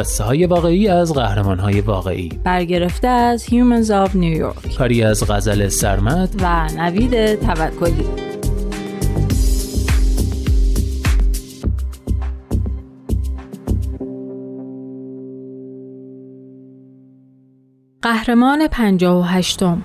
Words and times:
قصه 0.00 0.24
های 0.24 0.46
واقعی 0.46 0.88
از 0.88 1.14
قهرمان 1.14 1.58
های 1.58 1.80
واقعی. 1.80 2.28
برگرفته 2.44 3.08
از 3.08 3.44
Humans 3.44 3.86
of 3.86 4.10
New 4.10 4.40
York. 4.40 4.76
کاری 4.78 5.02
از 5.02 5.30
غزل 5.30 5.68
سرمد. 5.68 6.28
و 6.42 6.68
نوید 6.76 7.34
توکلی. 7.34 8.04
قهرمان 18.02 18.66
پنجاه 18.68 19.18
و 19.18 19.22
هشتم. 19.22 19.82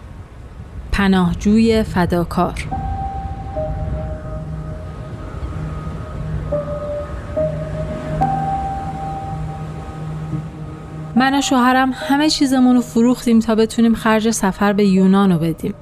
پناهجوی 0.92 1.84
فداکار. 1.84 2.75
من 11.16 11.38
و 11.38 11.42
شوهرم 11.42 11.92
همه 11.96 12.30
چیزمون 12.30 12.76
رو 12.76 12.82
فروختیم 12.82 13.40
تا 13.40 13.56
بتونیم 13.56 13.96
خرج 13.96 14.32
سفر 14.32 14.74
به 14.74 14.86
یونان 14.86 15.32
رو 15.32 15.38
بدیم. 15.38 15.74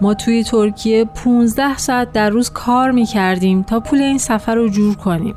ما 0.00 0.14
توی 0.14 0.44
ترکیه 0.44 1.04
15 1.04 1.76
ساعت 1.76 2.12
در 2.12 2.30
روز 2.30 2.50
کار 2.50 2.90
می 2.90 3.06
کردیم 3.06 3.62
تا 3.62 3.80
پول 3.80 4.02
این 4.02 4.18
سفر 4.18 4.54
رو 4.54 4.68
جور 4.68 4.94
کنیم. 4.94 5.34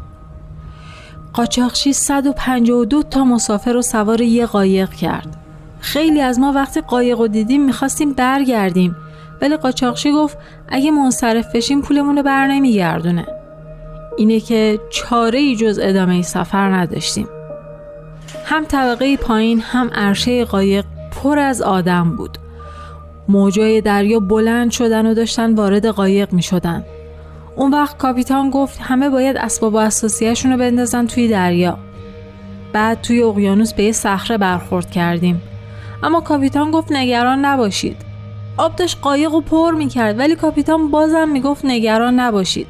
قاچاقچی 1.34 1.94
152 1.94 3.04
تا 3.04 3.24
مسافر 3.24 3.74
رو 3.74 3.82
سوار 3.82 4.22
یه 4.22 4.46
قایق 4.46 4.90
کرد. 4.90 5.36
خیلی 5.80 6.22
از 6.22 6.40
ما 6.40 6.52
وقتی 6.52 6.82
قایق 6.82 7.20
رو 7.20 7.28
دیدیم 7.28 7.66
می‌خواستیم 7.66 8.14
برگردیم 8.14 8.96
ولی 9.42 9.58
قاچاقچی 9.58 10.12
گفت 10.12 10.38
اگه 10.68 10.92
منصرف 10.92 11.56
بشیم 11.56 11.82
پولمون 11.82 12.18
رو 12.18 12.24
بر 12.24 12.48
نمیگردونه. 12.48 13.26
اینه 14.18 14.40
که 14.40 14.80
چاره 14.92 15.40
ای 15.40 15.56
جز 15.56 15.80
ادامه 15.84 16.22
سفر 16.22 16.76
نداشتیم. 16.76 17.28
هم 18.50 18.66
طبقه 18.66 19.18
پایین 19.18 19.62
هم 19.62 19.90
عرشه 19.94 20.46
قایق 20.46 20.86
پر 21.12 21.40
از 21.40 21.62
آدم 21.62 22.16
بود. 22.16 22.38
موجای 23.28 23.82
دریا 23.82 24.20
بلند 24.20 24.72
شدن 24.72 25.06
و 25.06 25.14
داشتن 25.14 25.56
وارد 25.56 25.86
قایق 25.86 26.34
می 26.34 26.42
شدن. 26.42 26.86
اون 27.56 27.72
وقت 27.72 27.98
کاپیتان 27.98 28.50
گفت 28.50 28.80
همه 28.82 29.10
باید 29.10 29.38
اسباب 29.38 29.74
و 29.74 29.78
اساسیهشون 29.78 30.52
رو 30.52 30.58
بندازن 30.58 31.08
توی 31.08 31.28
دریا. 31.28 31.78
بعد 32.74 33.02
توی 33.02 33.24
اقیانوس 33.24 33.74
به 33.74 33.84
یه 33.84 33.92
صخره 33.92 34.38
برخورد 34.38 34.92
کردیم. 34.92 35.42
اما 36.04 36.22
کاپیتان 36.22 36.72
گفت 36.72 36.92
نگران 36.92 37.46
نباشید. 37.46 37.98
آب 38.58 38.76
داشت 38.76 38.98
قایق 39.02 39.32
رو 39.32 39.42
پر 39.42 39.72
می 39.72 39.88
کرد 39.88 40.20
ولی 40.20 40.36
کاپیتان 40.36 40.92
بازم 40.92 41.30
می 41.30 41.42
گفت 41.42 41.66
نگران 41.66 42.20
نباشید. 42.20 42.68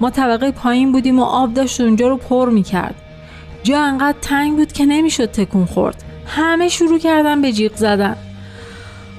ما 0.00 0.10
طبقه 0.10 0.50
پایین 0.50 0.92
بودیم 0.92 1.18
و 1.18 1.22
آب 1.22 1.54
داشت 1.54 1.80
اونجا 1.80 2.08
رو 2.08 2.16
پر 2.16 2.48
می 2.48 2.62
کرد. 2.62 2.94
جا 3.62 3.82
انقدر 3.82 4.18
تنگ 4.22 4.56
بود 4.56 4.72
که 4.72 4.86
نمی‌شد 4.86 5.30
تکون 5.30 5.66
خورد. 5.66 6.04
همه 6.26 6.68
شروع 6.68 6.98
کردن 6.98 7.42
به 7.42 7.52
جیغ 7.52 7.76
زدن. 7.76 8.16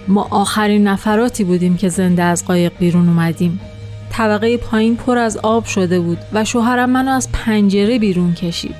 ما 0.07 0.27
آخرین 0.31 0.87
نفراتی 0.87 1.43
بودیم 1.43 1.77
که 1.77 1.89
زنده 1.89 2.23
از 2.23 2.45
قایق 2.45 2.71
بیرون 2.79 3.09
اومدیم. 3.09 3.59
طبقه 4.11 4.57
پایین 4.57 4.95
پر 4.95 5.17
از 5.17 5.37
آب 5.37 5.65
شده 5.65 5.99
بود 5.99 6.17
و 6.33 6.45
شوهرم 6.45 6.89
منو 6.89 7.11
از 7.11 7.31
پنجره 7.31 7.99
بیرون 7.99 8.33
کشید. 8.33 8.75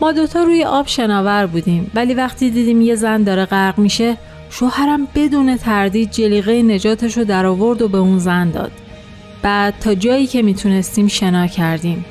ما 0.00 0.12
دوتا 0.12 0.42
روی 0.42 0.64
آب 0.64 0.86
شناور 0.86 1.46
بودیم 1.46 1.90
ولی 1.94 2.14
وقتی 2.14 2.50
دیدیم 2.50 2.80
یه 2.80 2.94
زن 2.94 3.22
داره 3.22 3.44
غرق 3.44 3.78
میشه 3.78 4.16
شوهرم 4.50 5.08
بدون 5.14 5.56
تردید 5.56 6.10
جلیقه 6.10 6.62
نجاتش 6.62 7.18
رو 7.18 7.24
در 7.24 7.46
آورد 7.46 7.82
و 7.82 7.88
به 7.88 7.98
اون 7.98 8.18
زن 8.18 8.50
داد. 8.50 8.72
بعد 9.42 9.74
تا 9.80 9.94
جایی 9.94 10.26
که 10.26 10.42
می‌تونستیم 10.42 11.08
شنا 11.08 11.46
کردیم. 11.46 12.04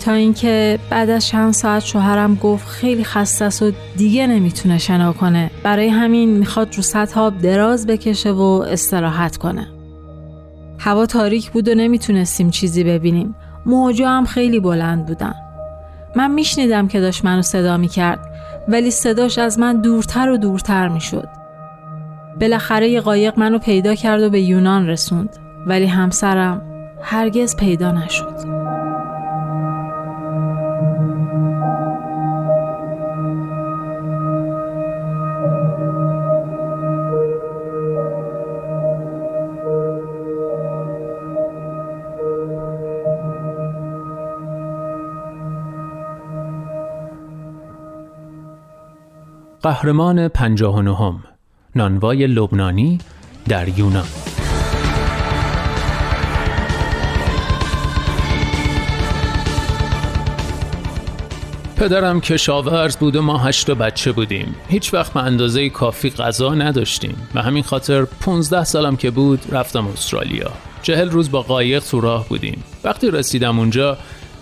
تا 0.00 0.12
اینکه 0.12 0.78
بعد 0.90 1.10
از 1.10 1.26
چند 1.26 1.52
ساعت 1.52 1.84
شوهرم 1.84 2.34
گفت 2.34 2.68
خیلی 2.68 3.04
خسته 3.04 3.44
است 3.44 3.62
و 3.62 3.72
دیگه 3.96 4.26
نمی‌تونه 4.26 4.78
شنا 4.78 5.12
کنه. 5.12 5.50
برای 5.62 5.88
همین 5.88 6.30
می‌خواد 6.30 6.76
رو 6.76 6.82
سطح 6.82 7.20
آب 7.20 7.38
دراز 7.38 7.86
بکشه 7.86 8.32
و 8.32 8.64
استراحت 8.68 9.36
کنه. 9.36 9.66
هوا 10.78 11.06
تاریک 11.06 11.50
بود 11.50 11.68
و 11.68 11.74
نمی‌تونستیم 11.74 12.50
چیزی 12.50 12.84
ببینیم. 12.84 13.34
موجا 13.66 14.08
هم 14.08 14.24
خیلی 14.24 14.60
بلند 14.60 15.06
بودن. 15.06 15.34
من 16.16 16.30
میشنیدم 16.30 16.88
که 16.88 17.00
داشت 17.00 17.24
منو 17.24 17.42
صدا 17.42 17.76
می‌کرد 17.76 18.20
ولی 18.68 18.90
صداش 18.90 19.38
از 19.38 19.58
من 19.58 19.80
دورتر 19.80 20.30
و 20.30 20.36
دورتر 20.36 20.88
می‌شد. 20.88 21.28
بالاخره 22.40 22.88
یه 22.88 23.00
قایق 23.00 23.38
منو 23.38 23.58
پیدا 23.58 23.94
کرد 23.94 24.22
و 24.22 24.30
به 24.30 24.40
یونان 24.40 24.86
رسوند 24.86 25.36
ولی 25.66 25.86
همسرم 25.86 26.62
هرگز 27.02 27.56
پیدا 27.56 27.92
نشد. 27.92 28.53
قهرمان 49.64 50.28
پنجاه 50.28 50.82
نهم 50.82 51.24
نانوای 51.76 52.26
لبنانی 52.26 52.98
در 53.48 53.78
یونان. 53.78 54.04
پدرم 61.76 62.20
کشاورز 62.20 62.96
بود 62.96 63.16
و 63.16 63.22
ما 63.22 63.38
هشت 63.38 63.70
بچه 63.70 64.12
بودیم. 64.12 64.54
هیچ 64.68 64.94
وقت 64.94 65.12
به 65.12 65.22
اندازه 65.22 65.68
کافی 65.68 66.10
غذا 66.10 66.54
نداشتیم. 66.54 67.16
و 67.34 67.42
همین 67.42 67.62
خاطر 67.62 68.04
15 68.04 68.64
سالم 68.64 68.96
که 68.96 69.10
بود 69.10 69.40
رفتم 69.50 69.86
استرالیا. 69.86 70.50
چهل 70.82 71.10
روز 71.10 71.30
با 71.30 71.42
قایق 71.42 71.82
تو 71.82 72.00
راه 72.00 72.28
بودیم. 72.28 72.64
وقتی 72.84 73.10
رسیدم 73.10 73.58
اونجا 73.58 73.98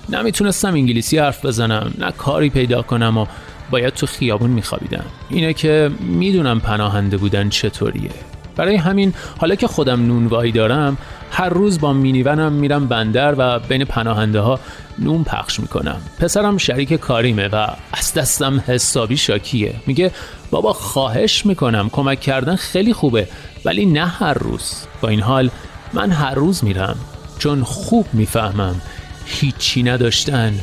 نمی‌تونستم 0.08 0.72
انگلیسی 0.72 1.18
حرف 1.18 1.46
بزنم 1.46 1.94
نه 1.98 2.10
کاری 2.10 2.50
پیدا 2.50 2.82
کنم 2.82 3.18
و 3.18 3.26
باید 3.72 3.94
تو 3.94 4.06
خیابون 4.06 4.50
میخوابیدم 4.50 5.04
اینه 5.28 5.52
که 5.52 5.90
می‌دونم 6.00 6.60
پناهنده 6.60 7.16
بودن 7.16 7.48
چطوریه. 7.48 8.10
برای 8.56 8.76
همین 8.76 9.14
حالا 9.38 9.54
که 9.54 9.66
خودم 9.66 10.06
نونوایی 10.06 10.52
دارم 10.52 10.96
هر 11.30 11.48
روز 11.48 11.80
با 11.80 11.92
مینیونم 11.92 12.52
میرم 12.52 12.86
بندر 12.86 13.34
و 13.38 13.58
بین 13.58 13.84
پناهنده 13.84 14.40
ها 14.40 14.60
نون 14.98 15.24
پخش 15.24 15.60
می‌کنم. 15.60 16.00
پسرم 16.18 16.58
شریک 16.58 16.92
کاریمه 16.92 17.48
و 17.48 17.66
از 17.92 18.14
دستم 18.14 18.62
حسابی 18.66 19.16
شاکیه. 19.16 19.74
میگه 19.86 20.10
بابا 20.50 20.72
خواهش 20.72 21.46
می‌کنم 21.46 21.88
کمک 21.92 22.20
کردن 22.20 22.56
خیلی 22.56 22.92
خوبه 22.92 23.28
ولی 23.64 23.86
نه 23.86 24.06
هر 24.06 24.34
روز. 24.34 24.72
با 25.00 25.08
این 25.08 25.20
حال 25.20 25.50
من 25.92 26.10
هر 26.10 26.34
روز 26.34 26.64
میرم 26.64 26.96
چون 27.38 27.62
خوب 27.62 28.06
می‌فهمم 28.12 28.80
هیچی 29.26 29.82
نداشتن 29.82 30.54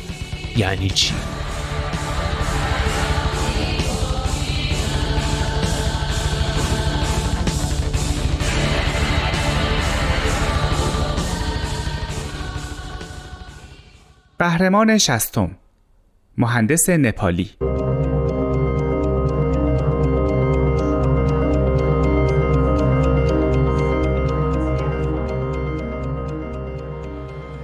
یعنی 0.56 0.90
چی. 0.90 1.14
قهرمان 14.40 14.98
شستم 14.98 15.50
مهندس 16.38 16.90
نپالی. 16.90 17.50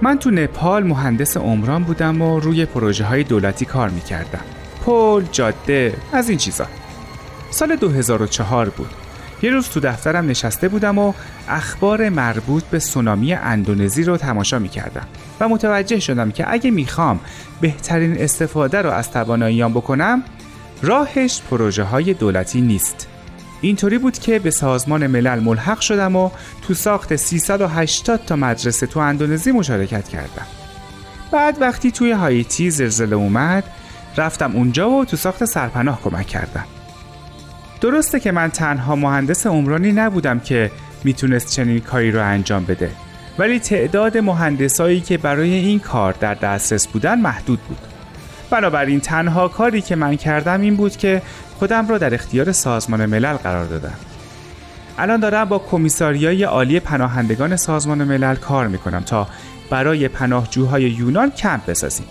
من 0.01 0.19
تو 0.19 0.31
نپال 0.31 0.83
مهندس 0.83 1.37
عمران 1.37 1.83
بودم 1.83 2.21
و 2.21 2.39
روی 2.39 2.65
پروژه 2.65 3.05
های 3.05 3.23
دولتی 3.23 3.65
کار 3.65 3.89
می‌کردم. 3.89 4.43
پل، 4.85 5.23
جاده، 5.31 5.93
از 6.13 6.29
این 6.29 6.37
چیزا. 6.37 6.65
سال 7.49 7.75
2004 7.75 8.69
بود. 8.69 9.06
یه 9.41 9.49
روز 9.49 9.69
تو 9.69 9.79
دفترم 9.79 10.27
نشسته 10.27 10.67
بودم 10.67 10.97
و 10.97 11.13
اخبار 11.49 12.09
مربوط 12.09 12.63
به 12.63 12.79
سونامی 12.79 13.33
اندونزی 13.33 14.03
رو 14.03 14.17
تماشا 14.17 14.59
می 14.59 14.69
کردم 14.69 15.07
و 15.39 15.49
متوجه 15.49 15.99
شدم 15.99 16.31
که 16.31 16.53
اگه 16.53 16.71
می‌خوام 16.71 17.19
بهترین 17.61 18.21
استفاده 18.21 18.81
رو 18.81 18.89
از 18.89 19.11
تواناییام 19.11 19.73
بکنم 19.73 20.23
راهش 20.81 21.41
پروژه 21.51 21.83
های 21.83 22.13
دولتی 22.13 22.61
نیست. 22.61 23.07
اینطوری 23.61 23.97
بود 23.97 24.19
که 24.19 24.39
به 24.39 24.51
سازمان 24.51 25.07
ملل 25.07 25.39
ملحق 25.39 25.79
شدم 25.79 26.15
و 26.15 26.29
تو 26.67 26.73
ساخت 26.73 27.15
380 27.15 28.25
تا 28.25 28.35
مدرسه 28.35 28.87
تو 28.87 28.99
اندونزی 28.99 29.51
مشارکت 29.51 30.07
کردم. 30.07 30.45
بعد 31.31 31.61
وقتی 31.61 31.91
توی 31.91 32.11
هایتی 32.11 32.71
زلزله 32.71 33.15
اومد 33.15 33.63
رفتم 34.17 34.51
اونجا 34.55 34.89
و 34.89 35.05
تو 35.05 35.17
ساخت 35.17 35.45
سرپناه 35.45 36.01
کمک 36.01 36.27
کردم. 36.27 36.65
درسته 37.81 38.19
که 38.19 38.31
من 38.31 38.49
تنها 38.49 38.95
مهندس 38.95 39.47
عمرانی 39.47 39.91
نبودم 39.91 40.39
که 40.39 40.71
می‌تونست 41.03 41.51
چنین 41.51 41.79
کاری 41.79 42.11
رو 42.11 42.23
انجام 42.23 42.65
بده 42.65 42.91
ولی 43.37 43.59
تعداد 43.59 44.17
مهندسایی 44.17 45.01
که 45.01 45.17
برای 45.17 45.53
این 45.53 45.79
کار 45.79 46.13
در 46.13 46.33
دسترس 46.33 46.87
بودن 46.87 47.21
محدود 47.21 47.59
بود. 47.59 47.77
بنابراین 48.49 48.99
تنها 48.99 49.47
کاری 49.47 49.81
که 49.81 49.95
من 49.95 50.15
کردم 50.15 50.61
این 50.61 50.75
بود 50.75 50.97
که 50.97 51.21
خودم 51.59 51.87
را 51.87 51.97
در 51.97 52.13
اختیار 52.13 52.51
سازمان 52.51 53.05
ملل 53.05 53.33
قرار 53.33 53.65
دادم. 53.65 53.93
الان 54.97 55.19
دارم 55.19 55.45
با 55.45 55.59
کمیساریای 55.59 56.43
عالی 56.43 56.79
پناهندگان 56.79 57.55
سازمان 57.55 58.03
ملل 58.03 58.35
کار 58.35 58.67
می‌کنم 58.67 59.03
تا 59.03 59.27
برای 59.69 60.07
پناهجوهای 60.07 60.83
یونان 60.83 61.31
کمپ 61.31 61.65
بسازیم. 61.65 62.05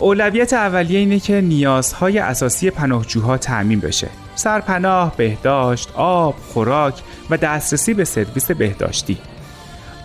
اولویت 0.00 0.52
اولیه 0.52 0.98
اینه 0.98 1.20
که 1.20 1.40
نیازهای 1.40 2.18
اساسی 2.18 2.70
پناهجوها 2.70 3.38
تعمین 3.38 3.80
بشه. 3.80 4.08
سرپناه، 4.34 5.16
بهداشت، 5.16 5.88
آب، 5.94 6.34
خوراک 6.52 6.94
و 7.30 7.36
دسترسی 7.36 7.94
به 7.94 8.04
سرویس 8.04 8.50
بهداشتی. 8.50 9.18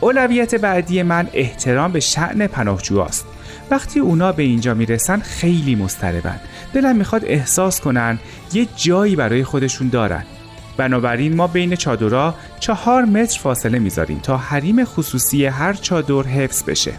اولویت 0.01 0.55
بعدی 0.55 1.03
من 1.03 1.27
احترام 1.33 1.91
به 1.91 1.99
شعن 1.99 2.47
پناهجوهاست. 2.47 3.25
وقتی 3.71 3.99
اونا 3.99 4.31
به 4.31 4.43
اینجا 4.43 4.73
می‌رسن 4.73 5.19
خیلی 5.19 5.75
مضطربن. 5.75 6.39
دلم 6.73 6.95
می‌خواد 6.95 7.25
احساس 7.25 7.81
کنن 7.81 8.19
یه 8.53 8.67
جایی 8.75 9.15
برای 9.15 9.43
خودشون 9.43 9.89
دارن. 9.89 10.25
بنابراین 10.77 11.35
ما 11.35 11.47
بین 11.47 11.75
چادرها 11.75 12.35
چهار 12.59 13.05
متر 13.05 13.39
فاصله 13.39 13.79
می‌ذاریم 13.79 14.19
تا 14.19 14.37
حریم 14.37 14.85
خصوصی 14.85 15.45
هر 15.45 15.73
چادر 15.73 16.21
حفظ 16.21 16.63
بشه. 16.63 16.93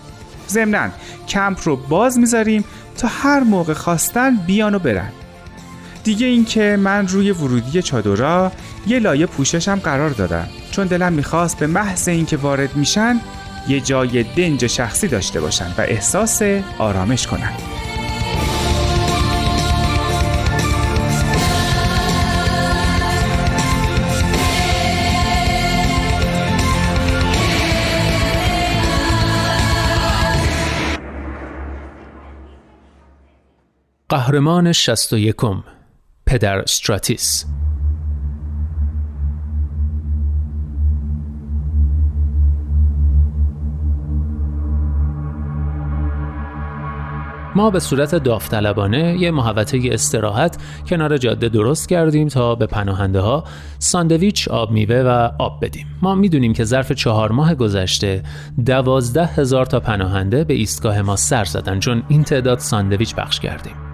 ضمنا 0.49 0.89
کمپ 1.29 1.59
رو 1.65 1.77
باز 1.77 2.19
می‌ذاریم 2.19 2.65
تا 2.97 3.09
هر 3.09 3.41
موقع 3.41 3.73
خواستن 3.73 4.37
بیان 4.37 4.75
و 4.75 4.79
برن. 4.79 5.13
دیگه 6.05 6.27
اینکه 6.27 6.77
من 6.81 7.09
روی 7.09 7.31
ورودی 7.31 7.83
چادرها 7.83 8.53
یه 8.87 8.99
لایه 8.99 9.27
پوششم 9.27 9.77
قرار 9.77 10.11
دادم. 10.11 10.49
چون 10.71 10.87
دلم 10.87 11.13
می‌خواست 11.13 11.59
به 11.59 11.67
محض 11.67 12.09
اینکه 12.09 12.37
وارد 12.37 12.77
میشن 12.77 13.21
یه 13.69 13.81
جای 13.81 14.23
دنج 14.23 14.67
شخصی 14.67 15.09
داشته 15.09 15.41
باشن 15.41 15.69
و 15.79 15.81
احساس 15.81 16.43
آرامش 16.79 17.27
کنن. 17.27 17.53
قهرمان 34.09 34.73
61 34.73 35.37
پدر 36.27 36.59
استراتیس. 36.59 37.45
ما 47.55 47.71
به 47.71 47.81
صورت 47.81 48.15
داوطلبانه 48.15 49.17
یه 49.21 49.31
محوطه 49.31 49.81
استراحت 49.85 50.57
کنار 50.89 51.17
جاده 51.17 51.49
درست 51.49 51.89
کردیم 51.89 52.29
تا 52.29 52.55
به 52.55 52.67
پناهنده 52.67 53.21
ها 53.21 53.45
ساندویچ 53.79 54.49
آب 54.49 54.71
میوه 54.71 54.97
و 54.97 55.31
آب 55.39 55.65
بدیم. 55.65 55.87
ما 56.03 56.15
می‌دونیم 56.15 56.53
که 56.53 56.65
ظرف 56.65 56.93
چهار 56.93 57.33
ماه 57.33 57.55
گذشته 57.55 58.23
دوازده 58.67 59.27
هزار 59.27 59.67
تا 59.67 59.81
پناهنده 59.81 60.45
به 60.45 60.55
ایستگاه 60.55 61.03
ما 61.03 61.17
سر 61.17 61.45
زدن 61.45 61.81
چون 61.81 62.03
این 62.09 62.25
تعداد 62.25 62.59
ساندویچ 62.59 63.15
بخش 63.15 63.41
کردیم. 63.41 63.86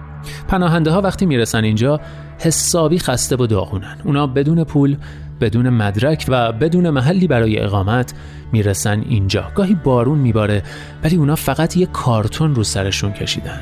پناهنده 0.47 0.91
ها 0.91 1.01
وقتی 1.01 1.25
می‌رسن 1.25 1.63
اینجا 1.63 1.99
حسابی 2.39 2.99
خسته 2.99 3.35
و 3.35 3.47
داغونن. 3.47 3.97
اونا 4.03 4.27
بدون 4.27 4.63
پول 4.63 4.97
بدون 5.41 5.69
مدرک 5.69 6.25
و 6.27 6.51
بدون 6.51 6.89
محلی 6.89 7.27
برای 7.27 7.59
اقامت 7.59 8.13
می‌رسن 8.51 9.01
اینجا. 9.01 9.51
گاهی 9.55 9.75
بارون 9.75 10.19
میباره 10.19 10.63
ولی 11.03 11.15
اونا 11.15 11.35
فقط 11.35 11.77
یه 11.77 11.85
کارتون 11.85 12.55
رو 12.55 12.63
سرشون 12.63 13.13
کشیدن. 13.13 13.61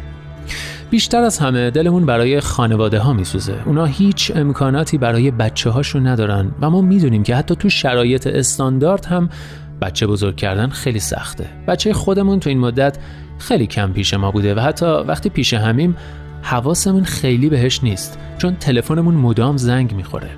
بیشتر 0.90 1.22
از 1.22 1.40
همه 1.40 1.72
دلمون 1.72 2.06
برای 2.06 2.40
خانواده 2.40 3.00
ها 3.00 3.13
میسوزه. 3.13 3.56
اونا 3.66 3.86
هیچ 3.86 4.31
امکاناتی 4.36 4.98
برای 4.98 5.31
بچه 5.31 5.69
هاشون 5.69 6.08
ندارن 6.08 6.52
و 6.62 6.69
ما 6.69 6.81
می‌دونیم 6.81 7.24
که 7.24 7.36
حتی 7.36 7.56
تو 7.56 7.69
شرایط 7.69 8.28
استاندارد 8.28 9.06
هم 9.06 9.30
بچه 9.81 10.08
بزرگ 10.08 10.36
کردن 10.36 10.69
خیلی 10.69 11.00
سخته. 11.00 11.46
بچه 11.68 11.94
خودمون 11.94 12.40
تو 12.40 12.50
این 12.50 12.60
مدت 12.60 12.98
خیلی 13.38 13.68
کم 13.68 13.94
پیش 13.94 14.13
ما 14.13 14.31
بوده 14.31 14.56
و 14.56 14.60
حتی 14.60 14.86
وقتی 14.86 15.30
پیش 15.30 15.54
همیم 15.54 15.96
حواسمون 16.41 17.03
خیلی 17.03 17.49
بهش 17.49 17.83
نیست 17.83 18.19
چون 18.38 18.55
تلفنمون 18.55 19.15
مدام 19.15 19.57
زنگ 19.57 19.95
می‌خوره. 19.95 20.29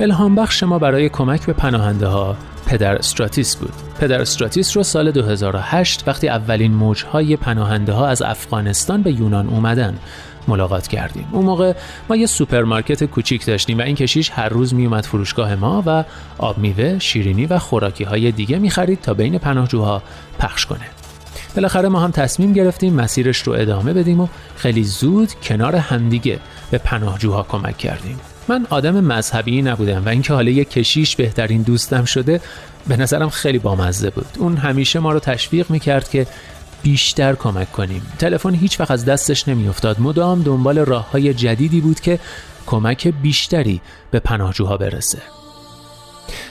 الهام 0.00 0.34
بخش 0.34 0.62
ما 0.62 0.78
برای 0.78 1.08
کمک 1.08 1.46
به 1.46 1.52
پناهنده 1.52 2.06
ها 2.06 2.36
پدر 2.66 2.96
استراتیس 2.96 3.56
بود. 3.56 3.72
پدر 4.00 4.20
استراتیس 4.20 4.76
رو 4.76 4.82
سال 4.82 5.10
2008 5.10 6.08
وقتی 6.08 6.28
اولین 6.28 6.72
موجهای 6.72 7.36
پناهنده 7.36 7.92
ها 7.92 8.06
از 8.06 8.22
افغانستان 8.22 9.02
به 9.02 9.12
یونان 9.12 9.48
اومدن 9.48 9.98
ملاقات 10.48 10.88
کردیم. 10.88 11.28
اون 11.32 11.44
موقع 11.44 11.72
ما 12.08 12.16
یه 12.16 12.26
سوپرمارکت 12.26 13.04
کوچیک 13.04 13.46
داشتیم 13.46 13.78
و 13.78 13.82
این 13.82 13.96
کشیش 13.96 14.30
هر 14.30 14.48
روز 14.48 14.74
میومد 14.74 15.04
فروشگاه 15.04 15.54
ما 15.54 15.82
و 15.86 16.04
آب 16.38 16.58
میوه، 16.58 16.98
شیرینی 16.98 17.46
و 17.46 17.58
خوراکی 17.58 18.04
های 18.04 18.32
دیگه 18.32 18.58
می‌خرید 18.58 19.00
تا 19.00 19.14
بین 19.14 19.38
پناهجوها 19.38 20.02
پخش 20.38 20.66
کنه. 20.66 20.97
بالاخره 21.58 21.88
ما 21.88 22.00
هم 22.00 22.10
تصمیم 22.10 22.52
گرفتیم 22.52 22.94
مسیرش 22.94 23.42
رو 23.42 23.52
ادامه 23.52 23.92
بدیم 23.92 24.20
و 24.20 24.28
خیلی 24.56 24.84
زود 24.84 25.32
کنار 25.42 25.76
همدیگه 25.76 26.38
به 26.70 26.78
پناهجوها 26.78 27.42
کمک 27.42 27.78
کردیم. 27.78 28.20
من 28.48 28.66
آدم 28.70 29.00
مذهبی 29.00 29.62
نبودم 29.62 30.04
و 30.06 30.08
اینکه 30.08 30.32
حالا 30.32 30.50
یک 30.50 30.70
کشیش 30.70 31.16
بهترین 31.16 31.62
دوستم 31.62 32.04
شده 32.04 32.40
به 32.88 32.96
نظرم 32.96 33.30
خیلی 33.30 33.58
بامزه 33.58 34.10
بود. 34.10 34.26
اون 34.38 34.56
همیشه 34.56 34.98
ما 34.98 35.12
رو 35.12 35.18
تشویق 35.18 35.70
می‌کرد 35.70 36.08
که 36.08 36.26
بیشتر 36.82 37.34
کمک 37.34 37.72
کنیم. 37.72 38.02
تلفن 38.18 38.54
هیچ 38.54 38.80
وقت 38.80 38.90
از 38.90 39.04
دستش 39.04 39.48
نمیافتاد. 39.48 40.00
مدام 40.00 40.42
دنبال 40.42 40.78
راه 40.78 41.10
های 41.10 41.34
جدیدی 41.34 41.80
بود 41.80 42.00
که 42.00 42.18
کمک 42.66 43.08
بیشتری 43.08 43.80
به 44.10 44.20
پناهجوها 44.20 44.76
برسه. 44.76 45.18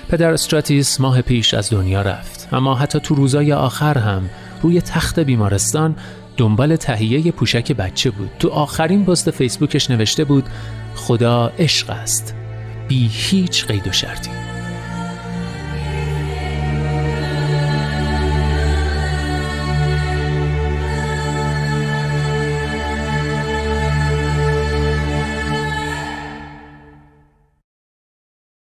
پدر 0.09 0.31
استراتیس 0.31 1.01
ماه 1.01 1.21
پیش 1.21 1.53
از 1.53 1.69
دنیا 1.69 2.01
رفت. 2.01 2.47
اما 2.51 2.75
حتی 2.75 2.99
تو 2.99 3.15
روزای 3.15 3.53
آخر 3.53 3.97
هم 3.97 4.29
روی 4.61 4.81
تخت 4.81 5.19
بیمارستان 5.19 5.95
دنبال 6.37 6.75
تهیه 6.75 7.31
پوشک 7.31 7.71
بچه 7.71 8.11
بود. 8.11 8.29
تو 8.39 8.49
آخرین 8.49 9.05
پست 9.05 9.31
فیسبوکش 9.31 9.91
نوشته 9.91 10.23
بود 10.23 10.45
خدا 10.95 11.51
عشق 11.59 11.89
است. 11.89 12.35
بی 12.87 13.09
هیچ 13.11 13.65
قید 13.65 13.87
و 13.87 13.91
شرطی. 13.91 14.46